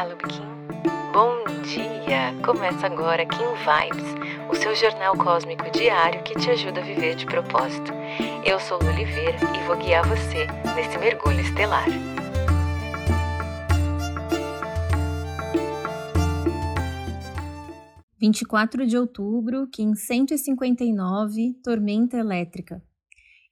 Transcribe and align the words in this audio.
Olá, 0.00 0.08
Lubikin. 0.08 0.42
Bom 1.12 1.44
dia! 1.62 2.32
Começa 2.42 2.86
agora 2.86 3.26
Kim 3.26 3.36
Vibes, 3.36 4.14
o 4.50 4.54
seu 4.54 4.74
jornal 4.74 5.14
cósmico 5.14 5.70
diário 5.70 6.22
que 6.22 6.32
te 6.38 6.48
ajuda 6.48 6.80
a 6.80 6.82
viver 6.82 7.16
de 7.16 7.26
propósito. 7.26 7.92
Eu 8.42 8.58
sou 8.60 8.78
Lu 8.78 8.88
Oliveira 8.88 9.36
e 9.54 9.66
vou 9.66 9.76
guiar 9.76 10.08
você 10.08 10.46
nesse 10.74 10.96
mergulho 10.96 11.40
estelar. 11.40 11.84
Vinte 18.18 18.40
e 18.40 18.46
quatro 18.46 18.86
de 18.86 18.96
outubro, 18.96 19.68
Kim 19.70 19.94
159, 19.94 21.60
tormenta 21.62 22.16
elétrica. 22.16 22.82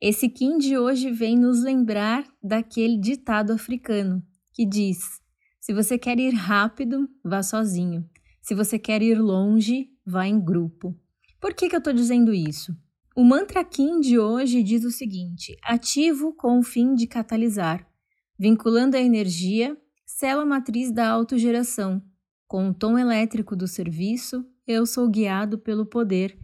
Esse 0.01 0.31
Kim 0.31 0.57
de 0.57 0.79
hoje 0.79 1.11
vem 1.11 1.37
nos 1.37 1.63
lembrar 1.63 2.25
daquele 2.43 2.99
ditado 2.99 3.53
africano 3.53 4.23
que 4.55 4.65
diz: 4.65 5.21
se 5.69 5.75
você 5.75 5.99
quer 5.99 6.19
ir 6.19 6.31
rápido, 6.31 7.07
vá 7.23 7.43
sozinho. 7.43 8.09
Se 8.41 8.55
você 8.55 8.79
quer 8.79 9.03
ir 9.03 9.21
longe, 9.21 9.91
vá 10.03 10.27
em 10.27 10.41
grupo. 10.41 10.99
Por 11.39 11.53
que, 11.53 11.69
que 11.69 11.77
eu 11.77 11.79
estou 11.79 11.93
dizendo 11.93 12.33
isso? 12.33 12.75
O 13.15 13.23
mantra 13.23 13.63
Kim 13.63 14.01
de 14.01 14.19
hoje 14.19 14.63
diz 14.63 14.83
o 14.83 14.91
seguinte: 14.91 15.59
ativo 15.63 16.33
com 16.33 16.59
o 16.59 16.63
fim 16.63 16.95
de 16.95 17.07
catalisar, 17.07 17.87
vinculando 18.39 18.97
a 18.97 19.01
energia, 19.01 19.77
célula 20.07 20.47
matriz 20.47 20.91
da 20.91 21.07
autogeração. 21.07 22.03
Com 22.47 22.71
o 22.71 22.75
tom 22.75 22.99
elétrico 22.99 23.55
do 23.55 23.69
serviço, 23.69 24.47
eu 24.67 24.87
sou 24.87 25.07
guiado 25.07 25.59
pelo 25.59 25.85
poder 25.85 26.35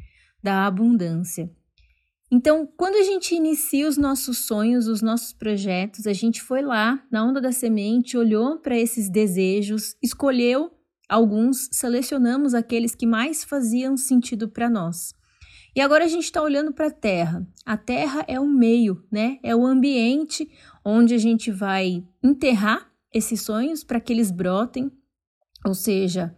da 0.42 0.66
abundância. 0.66 1.50
Então, 2.30 2.66
quando 2.77 2.96
a 2.96 3.02
gente 3.02 3.34
inicia 3.34 3.88
os 3.88 3.96
nossos 3.96 4.38
sonhos, 4.38 4.88
os 4.88 5.02
nossos 5.02 5.33
projetos, 5.33 6.06
a 6.06 6.12
gente 6.12 6.42
foi 6.42 6.62
lá 6.62 7.02
na 7.10 7.24
onda 7.24 7.41
da 7.41 7.52
semente, 7.52 8.16
olhou 8.16 8.59
para 8.59 8.78
esses 8.78 9.08
desejos, 9.11 9.94
escolheu 10.03 10.70
alguns, 11.08 11.69
selecionamos 11.70 12.55
aqueles 12.55 12.94
que 12.94 13.06
mais 13.06 13.44
faziam 13.44 13.97
sentido 13.97 14.48
para 14.48 14.70
nós. 14.70 15.14
E 15.77 15.81
agora 15.81 16.05
a 16.05 16.08
gente 16.08 16.25
está 16.25 16.41
olhando 16.41 16.72
para 16.72 16.86
a 16.86 16.91
Terra. 16.91 17.47
A 17.66 17.77
Terra 17.77 18.25
é 18.28 18.38
o 18.38 18.47
meio, 18.47 19.05
né? 19.11 19.38
É 19.42 19.56
o 19.56 19.66
ambiente 19.66 20.48
onde 20.84 21.14
a 21.14 21.19
gente 21.19 21.50
vai 21.50 22.05
enterrar 22.22 22.88
esses 23.12 23.42
sonhos 23.42 23.83
para 23.83 24.00
que 24.00 24.12
eles 24.12 24.31
brotem. 24.31 24.91
Ou 25.64 25.75
seja, 25.75 26.36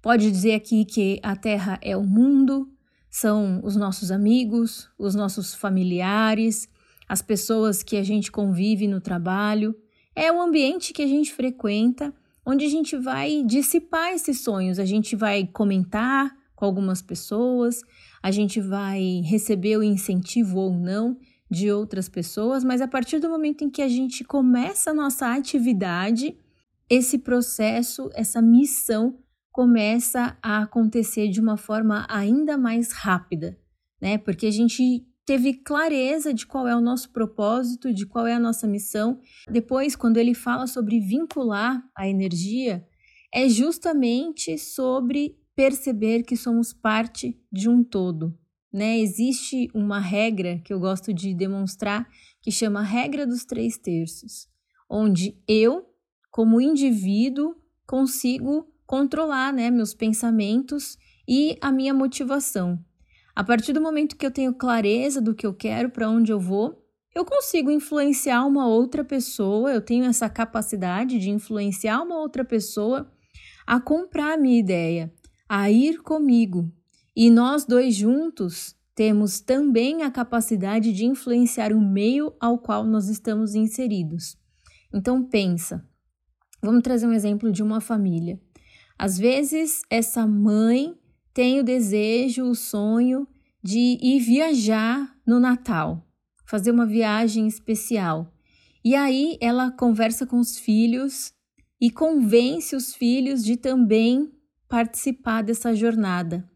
pode 0.00 0.30
dizer 0.30 0.54
aqui 0.54 0.86
que 0.86 1.20
a 1.22 1.36
Terra 1.36 1.78
é 1.82 1.96
o 1.96 2.02
mundo, 2.02 2.72
são 3.20 3.60
os 3.64 3.74
nossos 3.74 4.12
amigos, 4.12 4.88
os 4.96 5.14
nossos 5.14 5.52
familiares, 5.52 6.68
as 7.08 7.20
pessoas 7.20 7.82
que 7.82 7.96
a 7.96 8.02
gente 8.02 8.30
convive 8.30 8.86
no 8.86 9.00
trabalho. 9.00 9.74
É 10.14 10.32
o 10.32 10.40
ambiente 10.40 10.92
que 10.92 11.02
a 11.02 11.06
gente 11.06 11.32
frequenta, 11.32 12.14
onde 12.46 12.64
a 12.64 12.68
gente 12.68 12.96
vai 12.96 13.42
dissipar 13.44 14.12
esses 14.12 14.40
sonhos, 14.40 14.78
a 14.78 14.84
gente 14.84 15.16
vai 15.16 15.46
comentar 15.46 16.32
com 16.54 16.64
algumas 16.64 17.02
pessoas, 17.02 17.80
a 18.22 18.30
gente 18.30 18.60
vai 18.60 19.20
receber 19.24 19.76
o 19.76 19.82
incentivo 19.82 20.58
ou 20.58 20.72
não 20.72 21.16
de 21.50 21.72
outras 21.72 22.08
pessoas, 22.08 22.62
mas 22.62 22.80
a 22.80 22.86
partir 22.86 23.18
do 23.18 23.28
momento 23.28 23.64
em 23.64 23.70
que 23.70 23.82
a 23.82 23.88
gente 23.88 24.22
começa 24.22 24.90
a 24.90 24.94
nossa 24.94 25.34
atividade, 25.34 26.36
esse 26.88 27.18
processo, 27.18 28.10
essa 28.14 28.40
missão 28.40 29.18
começa 29.58 30.38
a 30.40 30.62
acontecer 30.62 31.26
de 31.26 31.40
uma 31.40 31.56
forma 31.56 32.06
ainda 32.08 32.56
mais 32.56 32.92
rápida, 32.92 33.58
né? 34.00 34.16
Porque 34.16 34.46
a 34.46 34.52
gente 34.52 35.04
teve 35.26 35.52
clareza 35.52 36.32
de 36.32 36.46
qual 36.46 36.68
é 36.68 36.76
o 36.76 36.80
nosso 36.80 37.10
propósito, 37.10 37.92
de 37.92 38.06
qual 38.06 38.24
é 38.24 38.34
a 38.34 38.38
nossa 38.38 38.68
missão. 38.68 39.20
Depois, 39.50 39.96
quando 39.96 40.16
ele 40.16 40.32
fala 40.32 40.68
sobre 40.68 41.00
vincular 41.00 41.82
a 41.92 42.06
energia, 42.06 42.86
é 43.34 43.48
justamente 43.48 44.56
sobre 44.56 45.36
perceber 45.56 46.22
que 46.22 46.36
somos 46.36 46.72
parte 46.72 47.36
de 47.50 47.68
um 47.68 47.82
todo. 47.82 48.38
Né? 48.72 49.00
Existe 49.00 49.68
uma 49.74 49.98
regra 49.98 50.62
que 50.64 50.72
eu 50.72 50.78
gosto 50.78 51.12
de 51.12 51.34
demonstrar 51.34 52.08
que 52.40 52.52
chama 52.52 52.80
regra 52.80 53.26
dos 53.26 53.44
três 53.44 53.76
terços, 53.76 54.46
onde 54.88 55.36
eu, 55.48 55.84
como 56.30 56.60
indivíduo, 56.60 57.56
consigo 57.84 58.72
controlar 58.88 59.52
né, 59.52 59.70
meus 59.70 59.92
pensamentos 59.92 60.96
e 61.28 61.58
a 61.60 61.70
minha 61.70 61.92
motivação. 61.92 62.82
A 63.36 63.44
partir 63.44 63.74
do 63.74 63.82
momento 63.82 64.16
que 64.16 64.24
eu 64.24 64.30
tenho 64.30 64.54
clareza 64.54 65.20
do 65.20 65.34
que 65.34 65.46
eu 65.46 65.52
quero, 65.52 65.90
para 65.90 66.08
onde 66.08 66.32
eu 66.32 66.40
vou, 66.40 66.82
eu 67.14 67.22
consigo 67.22 67.70
influenciar 67.70 68.46
uma 68.46 68.66
outra 68.66 69.04
pessoa, 69.04 69.70
eu 69.70 69.82
tenho 69.82 70.06
essa 70.06 70.26
capacidade 70.30 71.18
de 71.18 71.28
influenciar 71.28 72.00
uma 72.00 72.18
outra 72.18 72.46
pessoa 72.46 73.12
a 73.66 73.78
comprar 73.78 74.32
a 74.32 74.36
minha 74.38 74.58
ideia, 74.58 75.12
a 75.46 75.70
ir 75.70 75.98
comigo. 75.98 76.72
E 77.14 77.30
nós 77.30 77.66
dois 77.66 77.94
juntos 77.94 78.74
temos 78.94 79.38
também 79.38 80.02
a 80.02 80.10
capacidade 80.10 80.94
de 80.94 81.04
influenciar 81.04 81.74
o 81.74 81.80
meio 81.80 82.32
ao 82.40 82.58
qual 82.58 82.84
nós 82.84 83.08
estamos 83.08 83.54
inseridos. 83.54 84.34
Então 84.94 85.22
pensa. 85.22 85.86
Vamos 86.62 86.82
trazer 86.82 87.06
um 87.06 87.12
exemplo 87.12 87.52
de 87.52 87.62
uma 87.62 87.82
família. 87.82 88.40
Às 88.98 89.16
vezes, 89.16 89.82
essa 89.88 90.26
mãe 90.26 90.98
tem 91.32 91.60
o 91.60 91.64
desejo, 91.64 92.44
o 92.44 92.54
sonho 92.54 93.28
de 93.62 93.96
ir 94.02 94.20
viajar 94.20 95.16
no 95.24 95.38
Natal, 95.38 96.04
fazer 96.44 96.70
uma 96.70 96.86
viagem 96.86 97.46
especial. 97.46 98.32
E 98.84 98.94
aí 98.94 99.38
ela 99.40 99.70
conversa 99.70 100.26
com 100.26 100.38
os 100.38 100.58
filhos 100.58 101.32
e 101.80 101.90
convence 101.90 102.74
os 102.74 102.94
filhos 102.94 103.44
de 103.44 103.56
também 103.56 104.32
participar 104.68 105.42
dessa 105.42 105.74
jornada. 105.74 106.48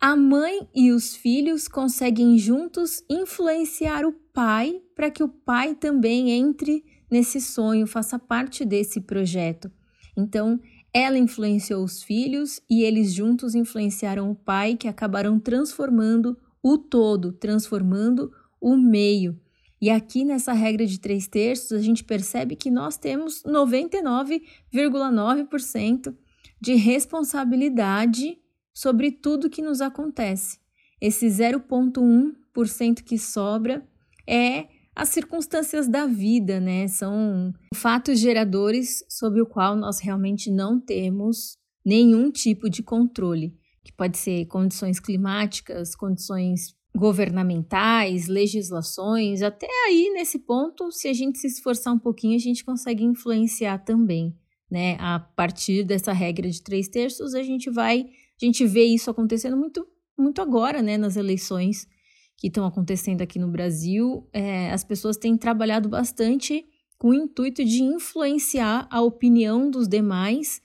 A 0.00 0.16
mãe 0.16 0.66
e 0.74 0.92
os 0.92 1.14
filhos 1.14 1.68
conseguem 1.68 2.38
juntos 2.38 3.04
influenciar 3.08 4.06
o 4.06 4.12
pai 4.12 4.80
para 4.94 5.10
que 5.10 5.22
o 5.22 5.28
pai 5.28 5.74
também 5.74 6.30
entre 6.30 6.82
nesse 7.10 7.40
sonho, 7.40 7.86
faça 7.86 8.18
parte 8.18 8.64
desse 8.64 9.00
projeto. 9.00 9.70
Então, 10.16 10.60
ela 10.92 11.16
influenciou 11.18 11.84
os 11.84 12.02
filhos 12.02 12.60
e 12.68 12.82
eles 12.82 13.12
juntos 13.12 13.54
influenciaram 13.54 14.28
o 14.30 14.34
pai, 14.34 14.76
que 14.76 14.88
acabaram 14.88 15.38
transformando 15.38 16.36
o 16.62 16.76
todo, 16.76 17.32
transformando 17.32 18.30
o 18.60 18.76
meio. 18.76 19.40
E 19.80 19.88
aqui 19.88 20.24
nessa 20.24 20.52
regra 20.52 20.84
de 20.84 21.00
três 21.00 21.26
terços, 21.26 21.72
a 21.72 21.80
gente 21.80 22.04
percebe 22.04 22.54
que 22.54 22.70
nós 22.70 22.98
temos 22.98 23.42
99,9% 23.44 26.14
de 26.60 26.74
responsabilidade 26.74 28.38
sobre 28.74 29.10
tudo 29.10 29.48
que 29.48 29.62
nos 29.62 29.80
acontece. 29.80 30.58
Esse 31.00 31.26
0,1% 31.26 33.02
que 33.02 33.16
sobra 33.16 33.88
é 34.26 34.66
as 35.00 35.08
circunstâncias 35.08 35.88
da 35.88 36.04
vida, 36.04 36.60
né? 36.60 36.86
São 36.86 37.54
fatos 37.74 38.20
geradores 38.20 39.02
sobre 39.08 39.40
o 39.40 39.46
qual 39.46 39.74
nós 39.74 39.98
realmente 39.98 40.50
não 40.50 40.78
temos 40.78 41.56
nenhum 41.82 42.30
tipo 42.30 42.68
de 42.68 42.82
controle, 42.82 43.56
que 43.82 43.90
pode 43.94 44.18
ser 44.18 44.44
condições 44.44 45.00
climáticas, 45.00 45.96
condições 45.96 46.76
governamentais, 46.94 48.28
legislações, 48.28 49.40
até 49.40 49.68
aí 49.86 50.10
nesse 50.12 50.38
ponto, 50.38 50.92
se 50.92 51.08
a 51.08 51.14
gente 51.14 51.38
se 51.38 51.46
esforçar 51.46 51.94
um 51.94 51.98
pouquinho, 51.98 52.36
a 52.36 52.40
gente 52.40 52.62
consegue 52.62 53.02
influenciar 53.02 53.78
também, 53.78 54.36
né? 54.70 54.98
A 55.00 55.18
partir 55.18 55.82
dessa 55.82 56.12
regra 56.12 56.50
de 56.50 56.60
três 56.60 56.88
terços, 56.88 57.34
a 57.34 57.42
gente 57.42 57.70
vai, 57.70 58.00
a 58.02 58.44
gente 58.44 58.66
vê 58.66 58.84
isso 58.84 59.08
acontecendo 59.08 59.56
muito, 59.56 59.86
muito 60.18 60.42
agora, 60.42 60.82
né? 60.82 60.98
Nas 60.98 61.16
eleições 61.16 61.88
que 62.40 62.46
estão 62.48 62.64
acontecendo 62.64 63.20
aqui 63.20 63.38
no 63.38 63.48
Brasil, 63.48 64.26
é, 64.32 64.72
as 64.72 64.82
pessoas 64.82 65.18
têm 65.18 65.36
trabalhado 65.36 65.90
bastante 65.90 66.64
com 66.98 67.10
o 67.10 67.14
intuito 67.14 67.62
de 67.62 67.82
influenciar 67.82 68.88
a 68.90 69.02
opinião 69.02 69.70
dos 69.70 69.86
demais 69.86 70.62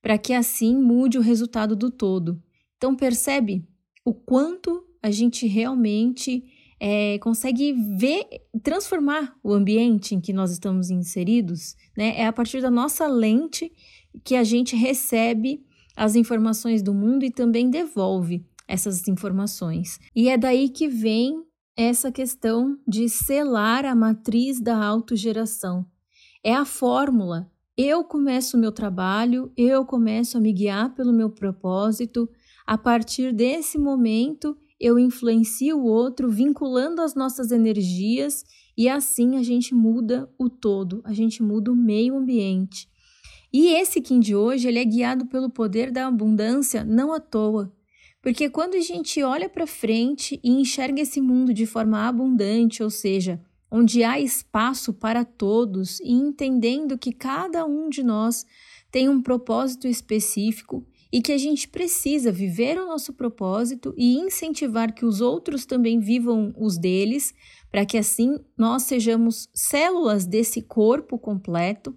para 0.00 0.16
que 0.16 0.32
assim 0.32 0.76
mude 0.76 1.18
o 1.18 1.20
resultado 1.20 1.74
do 1.74 1.90
todo. 1.90 2.40
Então 2.76 2.94
percebe 2.94 3.66
o 4.04 4.14
quanto 4.14 4.86
a 5.02 5.10
gente 5.10 5.48
realmente 5.48 6.44
é, 6.78 7.18
consegue 7.18 7.72
ver, 7.72 8.24
transformar 8.62 9.36
o 9.42 9.52
ambiente 9.52 10.14
em 10.14 10.20
que 10.20 10.32
nós 10.32 10.52
estamos 10.52 10.90
inseridos, 10.90 11.74
né? 11.96 12.16
É 12.16 12.26
a 12.26 12.32
partir 12.32 12.60
da 12.60 12.70
nossa 12.70 13.08
lente 13.08 13.72
que 14.22 14.36
a 14.36 14.44
gente 14.44 14.76
recebe 14.76 15.64
as 15.96 16.14
informações 16.14 16.82
do 16.82 16.94
mundo 16.94 17.24
e 17.24 17.32
também 17.32 17.68
devolve 17.68 18.44
essas 18.66 19.06
informações. 19.08 19.98
E 20.14 20.28
é 20.28 20.36
daí 20.36 20.68
que 20.68 20.88
vem 20.88 21.44
essa 21.76 22.10
questão 22.10 22.78
de 22.88 23.08
selar 23.08 23.84
a 23.84 23.94
matriz 23.94 24.60
da 24.60 24.82
autogeração. 24.82 25.86
É 26.42 26.54
a 26.54 26.64
fórmula. 26.64 27.50
Eu 27.76 28.02
começo 28.02 28.56
o 28.56 28.60
meu 28.60 28.72
trabalho, 28.72 29.52
eu 29.56 29.84
começo 29.84 30.38
a 30.38 30.40
me 30.40 30.52
guiar 30.52 30.94
pelo 30.94 31.12
meu 31.12 31.28
propósito. 31.28 32.28
A 32.66 32.78
partir 32.78 33.32
desse 33.34 33.76
momento, 33.78 34.56
eu 34.80 34.98
influencio 34.98 35.78
o 35.78 35.84
outro, 35.84 36.30
vinculando 36.30 37.02
as 37.02 37.14
nossas 37.14 37.50
energias, 37.50 38.44
e 38.76 38.88
assim 38.88 39.36
a 39.36 39.42
gente 39.42 39.74
muda 39.74 40.30
o 40.38 40.48
todo, 40.48 41.02
a 41.04 41.12
gente 41.12 41.42
muda 41.42 41.70
o 41.70 41.76
meio 41.76 42.16
ambiente. 42.16 42.88
E 43.52 43.68
esse 43.68 44.00
Kim 44.00 44.20
de 44.20 44.34
hoje, 44.34 44.68
ele 44.68 44.78
é 44.78 44.84
guiado 44.84 45.26
pelo 45.26 45.50
poder 45.50 45.90
da 45.90 46.06
abundância 46.06 46.84
não 46.84 47.12
à 47.12 47.20
toa. 47.20 47.72
Porque 48.26 48.50
quando 48.50 48.74
a 48.74 48.80
gente 48.80 49.22
olha 49.22 49.48
para 49.48 49.68
frente 49.68 50.40
e 50.42 50.50
enxerga 50.50 51.00
esse 51.00 51.20
mundo 51.20 51.54
de 51.54 51.64
forma 51.64 52.08
abundante, 52.08 52.82
ou 52.82 52.90
seja, 52.90 53.40
onde 53.70 54.02
há 54.02 54.18
espaço 54.18 54.92
para 54.92 55.24
todos 55.24 56.00
e 56.00 56.10
entendendo 56.10 56.98
que 56.98 57.12
cada 57.12 57.64
um 57.64 57.88
de 57.88 58.02
nós 58.02 58.44
tem 58.90 59.08
um 59.08 59.22
propósito 59.22 59.86
específico 59.86 60.84
e 61.12 61.22
que 61.22 61.30
a 61.30 61.38
gente 61.38 61.68
precisa 61.68 62.32
viver 62.32 62.76
o 62.80 62.86
nosso 62.88 63.12
propósito 63.12 63.94
e 63.96 64.18
incentivar 64.18 64.92
que 64.92 65.04
os 65.04 65.20
outros 65.20 65.64
também 65.64 66.00
vivam 66.00 66.52
os 66.58 66.76
deles, 66.76 67.32
para 67.70 67.86
que 67.86 67.96
assim 67.96 68.40
nós 68.58 68.82
sejamos 68.82 69.48
células 69.54 70.26
desse 70.26 70.60
corpo 70.62 71.16
completo. 71.16 71.96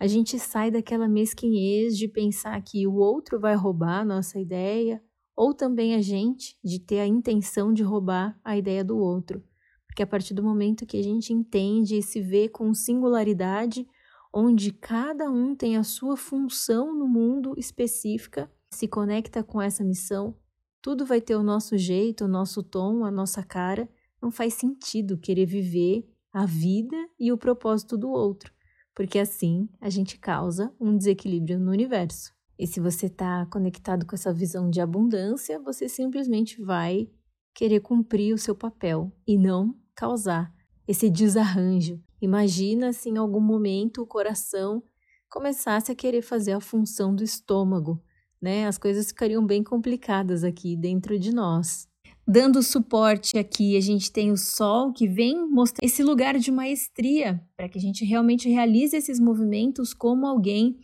A 0.00 0.06
gente 0.06 0.38
sai 0.38 0.70
daquela 0.70 1.06
mesquinhez 1.06 1.98
de 1.98 2.08
pensar 2.08 2.58
que 2.62 2.86
o 2.86 2.94
outro 2.94 3.38
vai 3.38 3.54
roubar 3.54 4.00
a 4.00 4.04
nossa 4.06 4.40
ideia, 4.40 5.02
ou 5.36 5.52
também 5.52 5.94
a 5.94 6.00
gente 6.00 6.58
de 6.64 6.80
ter 6.80 7.00
a 7.00 7.06
intenção 7.06 7.72
de 7.72 7.82
roubar 7.82 8.40
a 8.42 8.56
ideia 8.56 8.82
do 8.82 8.96
outro. 8.96 9.44
Porque 9.86 10.02
a 10.02 10.06
partir 10.06 10.32
do 10.32 10.42
momento 10.42 10.86
que 10.86 10.96
a 10.96 11.02
gente 11.02 11.32
entende 11.32 11.98
e 11.98 12.02
se 12.02 12.20
vê 12.20 12.48
com 12.48 12.72
singularidade, 12.72 13.86
onde 14.32 14.72
cada 14.72 15.30
um 15.30 15.54
tem 15.54 15.76
a 15.76 15.84
sua 15.84 16.16
função 16.16 16.94
no 16.94 17.06
mundo 17.06 17.54
específica, 17.56 18.50
se 18.70 18.88
conecta 18.88 19.42
com 19.42 19.60
essa 19.60 19.84
missão, 19.84 20.36
tudo 20.82 21.04
vai 21.04 21.20
ter 21.20 21.34
o 21.34 21.42
nosso 21.42 21.76
jeito, 21.76 22.24
o 22.24 22.28
nosso 22.28 22.62
tom, 22.62 23.04
a 23.04 23.10
nossa 23.10 23.42
cara. 23.42 23.88
Não 24.20 24.30
faz 24.30 24.54
sentido 24.54 25.18
querer 25.18 25.46
viver 25.46 26.08
a 26.32 26.46
vida 26.46 26.96
e 27.18 27.32
o 27.32 27.38
propósito 27.38 27.96
do 27.96 28.10
outro, 28.10 28.52
porque 28.94 29.18
assim 29.18 29.68
a 29.80 29.88
gente 29.88 30.18
causa 30.18 30.72
um 30.78 30.96
desequilíbrio 30.96 31.58
no 31.58 31.70
universo. 31.70 32.35
E 32.58 32.66
se 32.66 32.80
você 32.80 33.06
está 33.06 33.46
conectado 33.46 34.06
com 34.06 34.14
essa 34.14 34.32
visão 34.32 34.70
de 34.70 34.80
abundância, 34.80 35.60
você 35.60 35.88
simplesmente 35.88 36.62
vai 36.62 37.08
querer 37.54 37.80
cumprir 37.80 38.34
o 38.34 38.38
seu 38.38 38.54
papel 38.54 39.12
e 39.26 39.38
não 39.38 39.74
causar 39.94 40.52
esse 40.86 41.10
desarranjo. 41.10 42.00
Imagina 42.20 42.92
se 42.92 43.08
em 43.08 43.18
algum 43.18 43.40
momento 43.40 44.02
o 44.02 44.06
coração 44.06 44.82
começasse 45.28 45.92
a 45.92 45.94
querer 45.94 46.22
fazer 46.22 46.52
a 46.52 46.60
função 46.60 47.14
do 47.14 47.22
estômago, 47.22 48.02
né? 48.40 48.66
As 48.66 48.78
coisas 48.78 49.08
ficariam 49.08 49.44
bem 49.44 49.62
complicadas 49.62 50.44
aqui 50.44 50.76
dentro 50.76 51.18
de 51.18 51.34
nós. 51.34 51.88
Dando 52.28 52.62
suporte 52.62 53.38
aqui, 53.38 53.76
a 53.76 53.80
gente 53.80 54.10
tem 54.10 54.32
o 54.32 54.36
Sol 54.36 54.92
que 54.92 55.06
vem 55.06 55.48
mostrar 55.48 55.86
esse 55.86 56.02
lugar 56.02 56.36
de 56.38 56.50
maestria 56.50 57.40
para 57.56 57.68
que 57.68 57.78
a 57.78 57.80
gente 57.80 58.04
realmente 58.04 58.48
realize 58.48 58.96
esses 58.96 59.20
movimentos 59.20 59.94
como 59.94 60.26
alguém 60.26 60.76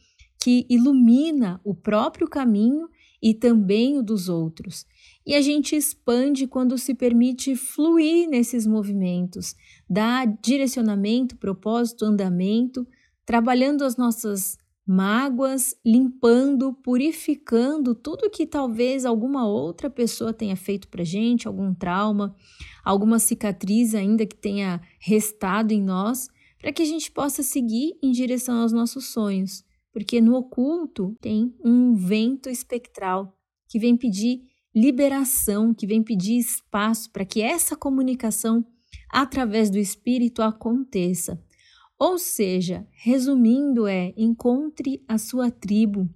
que 0.42 0.66
ilumina 0.68 1.60
o 1.62 1.72
próprio 1.72 2.28
caminho 2.28 2.88
e 3.22 3.32
também 3.32 3.96
o 3.96 4.02
dos 4.02 4.28
outros. 4.28 4.84
E 5.24 5.36
a 5.36 5.40
gente 5.40 5.76
expande 5.76 6.48
quando 6.48 6.76
se 6.76 6.94
permite 6.94 7.54
fluir 7.54 8.28
nesses 8.28 8.66
movimentos, 8.66 9.54
dar 9.88 10.26
direcionamento, 10.42 11.36
propósito, 11.36 12.04
andamento, 12.04 12.84
trabalhando 13.24 13.84
as 13.84 13.96
nossas 13.96 14.58
mágoas, 14.84 15.76
limpando, 15.86 16.72
purificando 16.72 17.94
tudo 17.94 18.28
que 18.28 18.44
talvez 18.44 19.04
alguma 19.04 19.46
outra 19.46 19.88
pessoa 19.88 20.32
tenha 20.32 20.56
feito 20.56 20.88
para 20.88 21.04
gente, 21.04 21.46
algum 21.46 21.72
trauma, 21.72 22.34
alguma 22.84 23.20
cicatriz 23.20 23.94
ainda 23.94 24.26
que 24.26 24.34
tenha 24.34 24.80
restado 24.98 25.72
em 25.72 25.80
nós, 25.80 26.26
para 26.60 26.72
que 26.72 26.82
a 26.82 26.86
gente 26.86 27.12
possa 27.12 27.44
seguir 27.44 27.96
em 28.02 28.10
direção 28.10 28.60
aos 28.60 28.72
nossos 28.72 29.04
sonhos 29.04 29.64
porque 29.92 30.20
no 30.20 30.34
oculto 30.34 31.16
tem 31.20 31.54
um 31.64 31.94
vento 31.94 32.48
espectral 32.48 33.36
que 33.68 33.78
vem 33.78 33.96
pedir 33.96 34.42
liberação, 34.74 35.74
que 35.74 35.86
vem 35.86 36.02
pedir 36.02 36.38
espaço 36.38 37.10
para 37.10 37.24
que 37.24 37.42
essa 37.42 37.76
comunicação 37.76 38.64
através 39.10 39.70
do 39.70 39.78
espírito 39.78 40.42
aconteça. 40.42 41.42
Ou 41.98 42.18
seja, 42.18 42.86
resumindo 42.90 43.86
é: 43.86 44.12
encontre 44.16 45.04
a 45.06 45.18
sua 45.18 45.50
tribo 45.50 46.08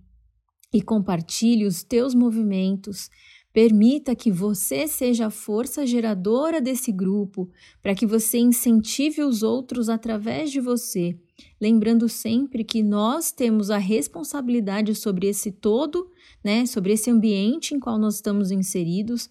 e 0.73 0.83
compartilhe 0.83 1.65
os 1.65 1.85
teus 1.85 2.15
movimentos. 2.15 3.11
Permita 3.57 4.15
que 4.15 4.31
você 4.31 4.87
seja 4.87 5.29
a 5.29 5.31
força 5.31 5.87
geradora 5.87 6.61
desse 6.61 6.93
grupo, 6.93 7.49
para 7.81 7.95
que 7.95 8.05
você 8.05 8.37
incentive 8.37 9.23
os 9.23 9.43
outros 9.43 9.89
através 9.89 10.51
de 10.51 10.61
você 10.61 11.17
lembrando 11.61 12.09
sempre 12.09 12.65
que 12.65 12.83
nós 12.83 13.31
temos 13.31 13.71
a 13.71 13.79
responsabilidade 13.79 14.95
sobre 14.95 15.27
esse 15.27 15.53
todo, 15.53 16.11
né, 16.43 16.67
sobre 16.67 16.93
esse 16.93 17.11
ambiente 17.11 17.75
em 17.75 17.81
qual 17.81 17.99
nós 17.99 18.17
estamos 18.17 18.51
inseridos, 18.51 19.29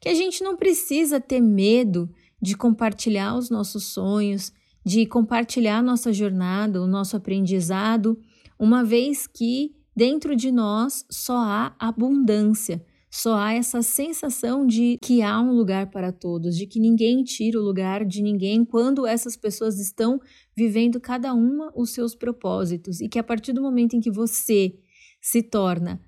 que 0.00 0.08
a 0.08 0.14
gente 0.14 0.42
não 0.42 0.56
precisa 0.56 1.20
ter 1.20 1.40
medo 1.40 2.10
de 2.40 2.56
compartilhar 2.56 3.36
os 3.36 3.50
nossos 3.50 3.84
sonhos, 3.84 4.52
de 4.84 5.06
compartilhar 5.06 5.82
nossa 5.82 6.12
jornada, 6.12 6.82
o 6.82 6.86
nosso 6.86 7.16
aprendizado, 7.16 8.18
uma 8.58 8.84
vez 8.84 9.26
que 9.26 9.72
dentro 9.94 10.34
de 10.34 10.50
nós 10.50 11.04
só 11.08 11.36
há 11.36 11.74
abundância. 11.78 12.84
Só 13.14 13.34
há 13.34 13.52
essa 13.52 13.82
sensação 13.82 14.66
de 14.66 14.96
que 15.02 15.20
há 15.20 15.38
um 15.38 15.52
lugar 15.52 15.90
para 15.90 16.10
todos, 16.10 16.56
de 16.56 16.66
que 16.66 16.80
ninguém 16.80 17.22
tira 17.22 17.60
o 17.60 17.62
lugar 17.62 18.06
de 18.06 18.22
ninguém 18.22 18.64
quando 18.64 19.06
essas 19.06 19.36
pessoas 19.36 19.78
estão 19.78 20.18
vivendo 20.56 20.98
cada 20.98 21.34
uma 21.34 21.70
os 21.76 21.90
seus 21.90 22.14
propósitos 22.14 23.02
e 23.02 23.10
que 23.10 23.18
a 23.18 23.22
partir 23.22 23.52
do 23.52 23.60
momento 23.60 23.94
em 23.94 24.00
que 24.00 24.10
você 24.10 24.74
se 25.20 25.42
torna 25.42 26.00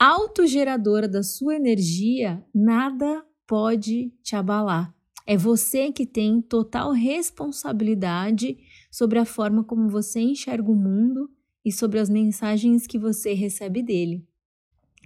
autogeradora 0.00 1.06
da 1.06 1.22
sua 1.22 1.54
energia, 1.54 2.44
nada 2.52 3.24
pode 3.46 4.12
te 4.20 4.34
abalar. 4.34 4.92
É 5.24 5.36
você 5.36 5.92
que 5.92 6.04
tem 6.04 6.42
total 6.42 6.90
responsabilidade 6.90 8.58
sobre 8.90 9.20
a 9.20 9.24
forma 9.24 9.62
como 9.62 9.88
você 9.88 10.18
enxerga 10.18 10.68
o 10.68 10.74
mundo 10.74 11.30
e 11.64 11.70
sobre 11.70 12.00
as 12.00 12.10
mensagens 12.10 12.84
que 12.84 12.98
você 12.98 13.32
recebe 13.32 13.80
dele. 13.80 14.26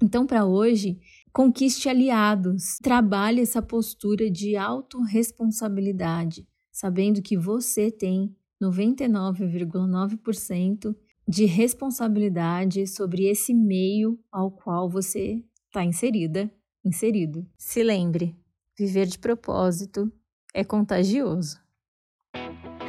Então, 0.02 0.26
para 0.26 0.44
hoje, 0.44 0.98
Conquiste 1.32 1.88
aliados. 1.88 2.76
Trabalhe 2.82 3.40
essa 3.40 3.62
postura 3.62 4.30
de 4.30 4.54
autorresponsabilidade, 4.54 6.46
sabendo 6.70 7.22
que 7.22 7.38
você 7.38 7.90
tem 7.90 8.36
99,9% 8.62 10.94
de 11.26 11.46
responsabilidade 11.46 12.86
sobre 12.86 13.30
esse 13.30 13.54
meio 13.54 14.20
ao 14.30 14.50
qual 14.50 14.90
você 14.90 15.42
está 15.68 15.82
inserida, 15.82 16.52
inserido. 16.84 17.46
Se 17.56 17.82
lembre, 17.82 18.36
viver 18.78 19.06
de 19.06 19.18
propósito 19.18 20.12
é 20.52 20.62
contagioso. 20.62 21.58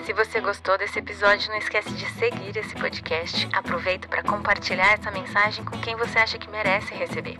Se 0.06 0.12
você 0.12 0.41
gostou 0.41 0.77
desse 0.77 1.00
episódio, 1.00 1.50
não 1.50 1.60
esquece 1.60 1.94
de 1.94 2.06
seguir 2.20 2.58
esse 2.58 2.75
podcast. 2.75 3.48
Aproveita 3.53 4.06
para 4.10 4.22
compartilhar 4.22 4.91
essa 4.91 5.10
mensagem 5.12 5.63
com 5.63 5.79
quem 5.79 5.96
você 5.96 6.20
acha 6.20 6.38
que 6.38 6.51
merece 6.51 6.94
receber. 6.94 7.39